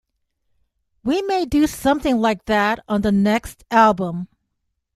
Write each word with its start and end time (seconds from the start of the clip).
We 1.03 1.21
may 1.21 1.45
do 1.45 1.67
something 1.67 2.17
like 2.19 2.45
that 2.45 2.79
on 2.87 3.01
the 3.03 3.11
next 3.11 3.63
album. 3.69 4.29